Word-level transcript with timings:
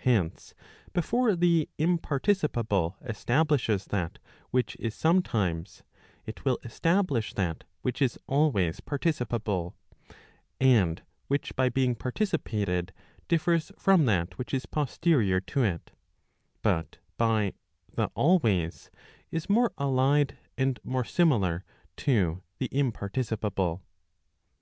Hence, 0.00 0.52
before 0.92 1.34
the 1.34 1.70
imparticipable 1.78 2.96
establishes 3.00 3.86
that 3.86 4.18
which 4.50 4.76
is 4.78 4.94
sometimes, 4.94 5.82
it 6.26 6.44
will 6.44 6.58
establish 6.64 7.32
that 7.32 7.64
which 7.80 8.02
is 8.02 8.18
always 8.26 8.80
participable; 8.80 9.72
and 10.60 11.00
which 11.28 11.56
by 11.56 11.70
being 11.70 11.94
participated 11.94 12.92
differs 13.26 13.72
from 13.78 14.04
that 14.04 14.36
which 14.36 14.52
is 14.52 14.66
posterior 14.66 15.40
to 15.40 15.64
it, 15.64 15.92
but 16.60 16.98
by 17.16 17.54
the 17.94 18.08
always 18.14 18.90
is 19.30 19.48
more 19.48 19.72
allied 19.78 20.36
and 20.58 20.78
more 20.84 21.04
similar 21.04 21.64
to 21.96 22.42
the 22.58 22.68
imparticipable. 22.70 23.80